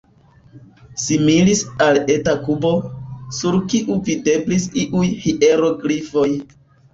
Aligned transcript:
Similis 1.01 1.59
al 1.87 1.99
eta 2.13 2.33
kubo, 2.47 2.71
sur 3.41 3.59
kiu 3.75 3.99
videblis 4.09 4.67
iuj 4.87 5.05
hieroglifoj. 5.27 6.27